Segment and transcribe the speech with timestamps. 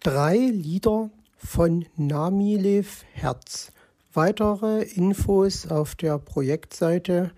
[0.00, 3.72] drei Lieder von Namilev Herz.
[4.12, 7.30] Weitere Infos auf der Projektseite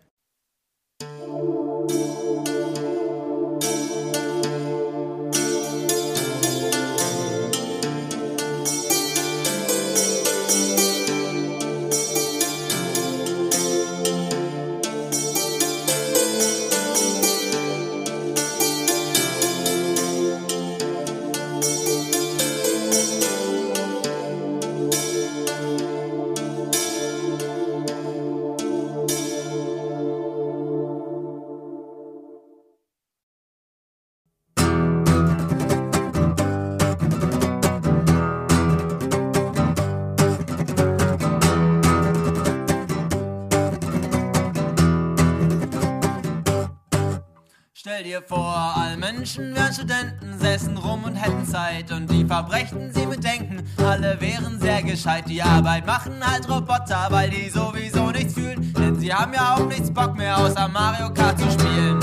[47.94, 52.92] Stell dir vor, alle Menschen wären Studenten, säßen rum und hätten Zeit und die verbrächten
[52.92, 53.62] sie mit Denken.
[53.76, 58.98] Alle wären sehr gescheit, die Arbeit machen halt Roboter, weil die sowieso nichts fühlen, denn
[58.98, 61.93] sie haben ja auch nichts Bock mehr, außer Mario Kart zu spielen.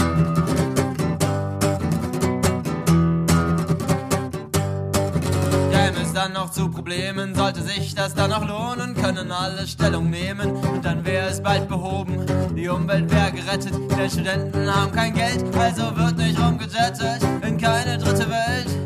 [6.21, 10.51] Dann noch zu Problemen, sollte sich das dann noch lohnen, können alle Stellung nehmen?
[10.51, 12.27] Und dann wäre es bald behoben.
[12.55, 17.23] Die Umwelt wäre gerettet, denn Studenten haben kein Geld, also wird nicht rumgejettet.
[17.41, 18.80] In keine dritte Welt.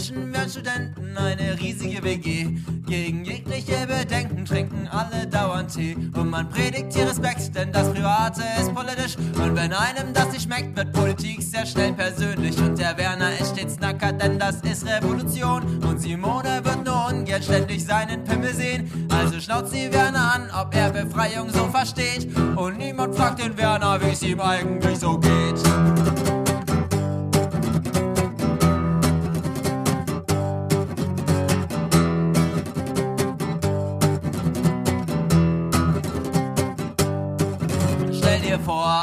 [0.00, 2.46] Menschen wären Studenten, eine riesige WG.
[2.86, 5.94] Gegen jegliche Bedenken trinken alle dauernd Tee.
[6.14, 9.18] Und man predigt hier Respekt, denn das Private ist politisch.
[9.18, 12.56] Und wenn einem das nicht schmeckt, wird Politik sehr schnell persönlich.
[12.62, 15.62] Und der Werner ist stets nackert, denn das ist Revolution.
[15.84, 18.90] Und Simone wird nur ungern ständig seinen Pimmel sehen.
[19.10, 22.34] Also schnauzt sie Werner an, ob er Befreiung so versteht.
[22.56, 26.29] Und niemand fragt den Werner, wie es ihm eigentlich so geht.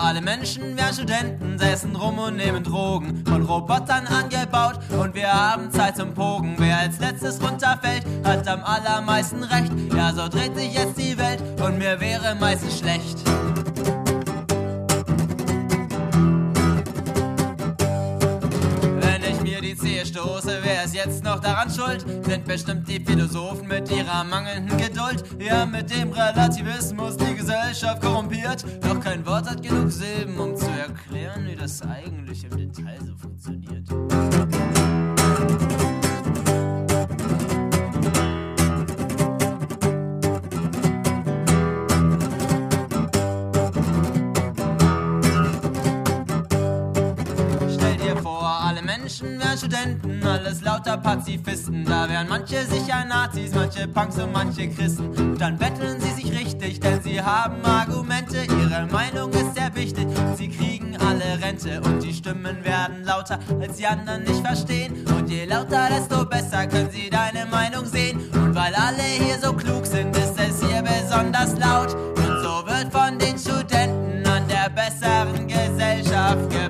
[0.07, 5.69] Alle Menschen wären Studenten, säßen rum und nehmen Drogen, von Robotern angebaut und wir haben
[5.69, 6.56] Zeit zum Pogen.
[6.57, 9.69] Wer als letztes runterfällt, hat am allermeisten Recht.
[9.94, 13.17] Ja, so dreht sich jetzt die Welt und mir wäre meistens schlecht.
[20.17, 22.03] Stoße, wer ist jetzt noch daran schuld?
[22.25, 25.23] Sind bestimmt die Philosophen mit ihrer mangelnden Geduld.
[25.39, 28.66] Ja, mit dem Relativismus die Gesellschaft korrumpiert.
[28.81, 33.16] Doch kein Wort hat genug Silben, um zu erklären, wie das eigentlich im Detail so
[33.16, 33.88] funktioniert.
[50.77, 51.85] Lauter Pazifisten.
[51.85, 55.07] Da wären manche sicher Nazis, manche Punks und manche Christen.
[55.07, 58.43] Und dann betteln sie sich richtig, denn sie haben Argumente.
[58.43, 60.07] Ihre Meinung ist sehr wichtig.
[60.35, 65.03] Sie kriegen alle Rente und die Stimmen werden lauter, als die anderen nicht verstehen.
[65.17, 68.19] Und je lauter, desto besser können sie deine Meinung sehen.
[68.33, 71.95] Und weil alle hier so klug sind, ist es hier besonders laut.
[71.95, 76.66] Und so wird von den Studenten an der besseren Gesellschaft gebaut.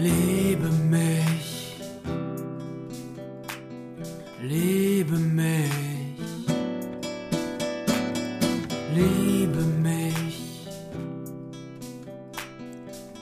[0.00, 1.74] Liebe mich,
[4.40, 5.70] liebe mich,
[8.94, 10.68] liebe mich,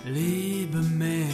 [0.05, 1.27] liebe mich.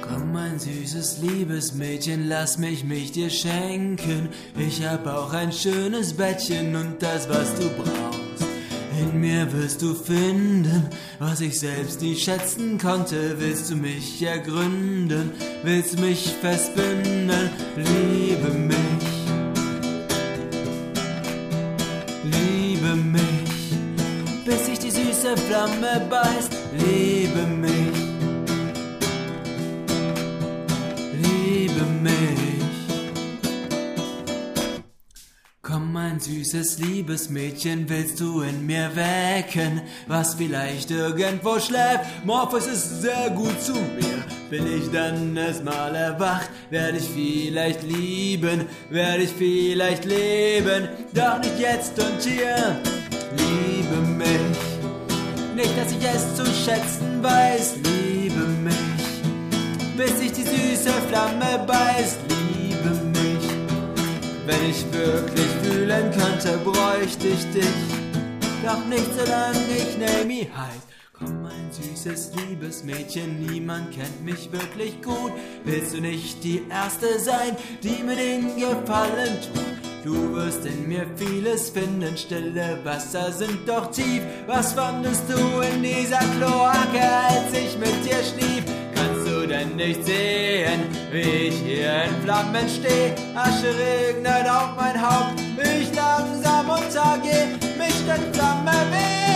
[0.00, 4.28] Komm, mein süßes, liebes Mädchen, lass mich mich dir schenken.
[4.56, 8.11] Ich hab auch ein schönes Bettchen und das, was du brauchst.
[9.22, 10.88] Mir wirst du finden,
[11.20, 13.36] was ich selbst nie schätzen konnte.
[13.38, 15.30] Willst du mich ergründen,
[15.62, 18.76] willst du mich festbinden, liebe mich.
[22.24, 26.51] Liebe mich, bis sich die süße Flamme beißt,
[36.32, 42.24] Süßes Liebesmädchen, willst du in mir wecken, was vielleicht irgendwo schläft?
[42.24, 44.24] Morpheus ist sehr gut zu mir.
[44.48, 51.58] Bin ich dann erstmal erwacht, werde ich vielleicht lieben, werde ich vielleicht leben, doch nicht
[51.58, 52.80] jetzt und hier.
[53.36, 54.58] Liebe mich,
[55.54, 62.41] nicht, dass ich es zu schätzen weiß, liebe mich, bis sich die süße Flamme beißt.
[64.44, 67.64] Wenn ich wirklich fühlen könnte, bräuchte ich dich.
[68.64, 70.82] Doch nicht solange ich Naomi heiß.
[71.12, 75.32] Komm, mein süßes Liebesmädchen, niemand kennt mich wirklich gut.
[75.64, 79.72] Willst du nicht die Erste sein, die mir den Gefallen tut?
[80.04, 84.22] Du wirst in mir vieles finden, stille Wasser sind doch tief.
[84.48, 88.64] Was fandest du in dieser Kloake, als ich mit dir schlief?
[89.62, 90.80] Denn nicht sehen,
[91.12, 93.12] wie ich hier in Flammen steh?
[93.36, 97.46] Asche regnet auf mein Haupt, ich langsam untergeh.
[97.78, 99.31] Mich stört Flamme wenig,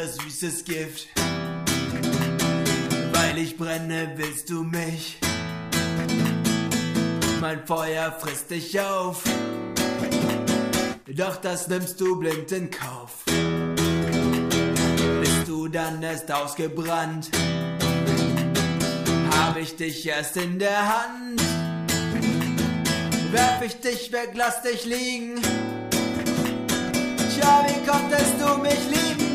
[0.00, 1.08] ein bittersüßes Gift.
[3.12, 5.18] Weil ich brenne, willst du mich.
[7.40, 9.22] Mein Feuer frisst dich auf.
[11.06, 13.24] Doch das nimmst du blind in Kauf.
[15.20, 17.30] Bist du dann erst ausgebrannt,
[19.36, 21.42] hab ich dich erst in der Hand.
[23.32, 25.40] Werf ich dich weg, lass dich liegen.
[27.34, 29.29] Tja, wie konntest du mich lieben,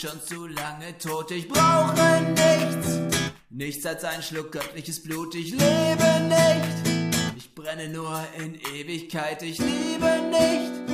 [0.00, 1.30] schon zu lange tot.
[1.30, 2.98] Ich brauche nichts.
[3.50, 5.34] Nichts als ein Schluck göttliches Blut.
[5.34, 7.36] Ich lebe nicht.
[7.36, 9.42] Ich brenne nur in Ewigkeit.
[9.42, 10.89] Ich liebe nicht.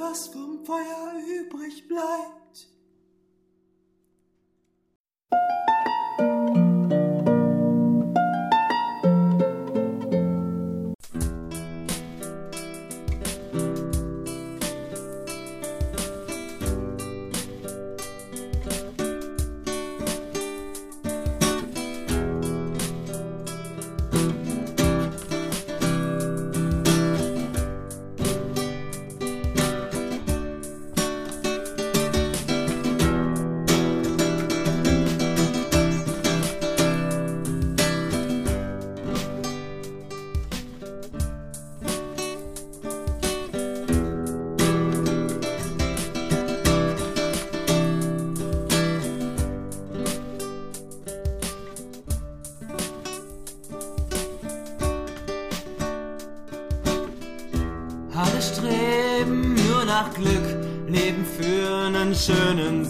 [0.00, 2.69] Was vom Feuer übrig bleibt.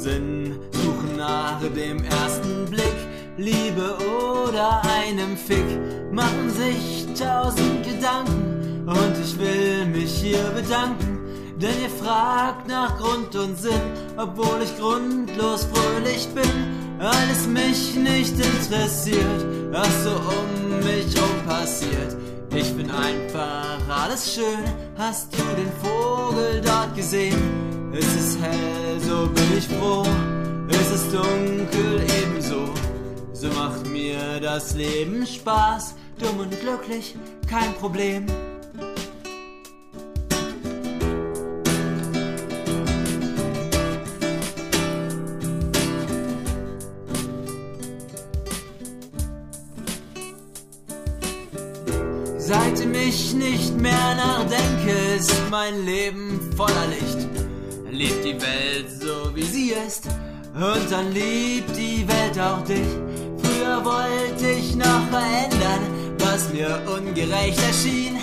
[0.00, 2.96] Sinn, suchen nach dem ersten Blick,
[3.36, 3.98] Liebe
[4.48, 5.78] oder einem Fick
[6.10, 11.18] machen sich tausend Gedanken und ich will mich hier bedanken.
[11.56, 16.98] Denn ihr fragt nach Grund und Sinn, obwohl ich grundlos fröhlich bin.
[16.98, 22.16] Alles mich nicht interessiert, was so um mich rum passiert.
[22.54, 24.64] Ich bin einfach alles schön.
[24.96, 27.79] Hast du den Vogel dort gesehen?
[27.92, 30.06] Es ist hell, so bin ich froh.
[30.68, 32.72] Es ist dunkel ebenso.
[33.32, 35.96] So macht mir das Leben Spaß.
[36.18, 37.16] Dumm und glücklich,
[37.48, 38.26] kein Problem.
[52.38, 57.39] Seitdem ich nicht mehr nachdenke, ist mein Leben voller Licht.
[58.00, 60.06] Lebt die Welt so wie sie ist
[60.54, 62.88] und dann liebt die Welt auch dich.
[63.42, 68.16] Früher wollte ich noch verändern, was mir ungerecht erschien.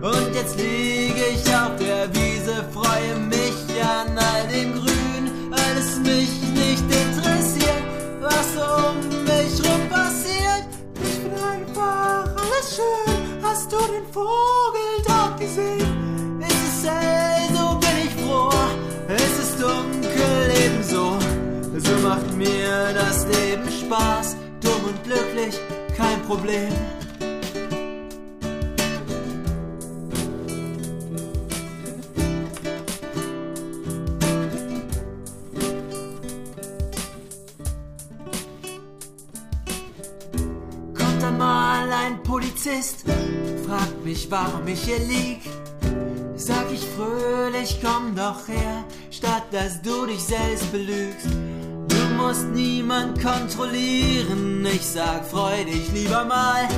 [0.00, 5.52] Und jetzt liege ich auf der Wiese, freue mich an all dem Grün.
[5.52, 7.84] Alles mich nicht interessiert,
[8.22, 10.64] was um mich rum passiert.
[11.04, 13.42] Ich bin einfach alles schön.
[13.42, 14.79] Hast du den Vogel
[21.82, 24.36] So macht mir das Leben Spaß.
[24.60, 25.58] Dumm und glücklich,
[25.96, 26.72] kein Problem.
[40.94, 43.04] Kommt dann mal ein Polizist,
[43.66, 45.40] fragt mich, warum ich hier lieg.
[46.36, 51.28] Sag ich fröhlich, komm doch her, statt dass du dich selbst belügst.
[52.20, 56.68] Du musst niemand kontrollieren, ich sag, freu dich lieber mal.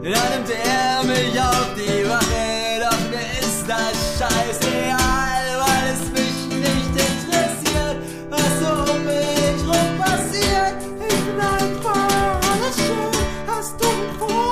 [0.00, 6.38] Dann nimmt er mich auf die Wache, doch mir ist das scheißegal, weil es mich
[6.56, 7.96] nicht interessiert,
[8.30, 10.76] was so um mich rum passiert.
[11.08, 13.12] Ich bin einfach alles schön,
[13.48, 14.51] hast du den Vogel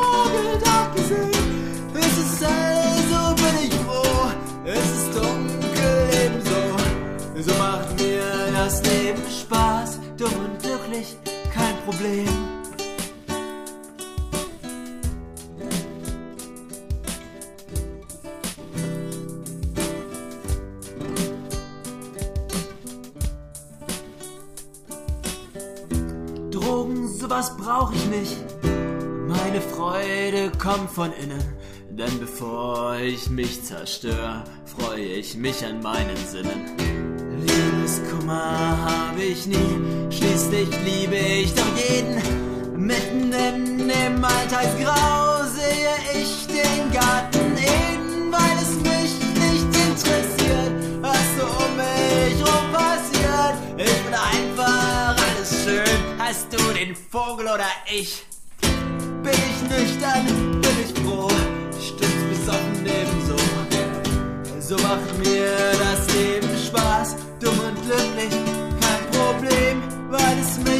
[11.90, 12.24] Problem.
[26.52, 28.36] Drogen, sowas brauch ich nicht.
[29.26, 31.42] Meine Freude kommt von innen.
[31.90, 37.09] Denn bevor ich mich zerstöre, freue ich mich an meinen Sinnen.
[38.30, 42.22] Liebeskummer habe ich nie, schließlich liebe ich doch jeden.
[42.76, 51.18] Mitten in dem Alltagsgrau sehe ich den Garten Eden, weil es mich nicht interessiert, was
[51.36, 53.56] so um mich rum passiert.
[53.76, 56.18] Ich bin einfach alles schön.
[56.18, 58.24] Hast du den Vogel oder ich?
[59.22, 61.28] Bin ich nüchtern, bin ich froh,
[61.80, 63.36] stimmt's besoffen ebenso.
[64.60, 67.16] So macht mir das Leben Spaß,
[67.90, 68.34] glücklich,
[68.80, 70.79] kein Problem, weil es mich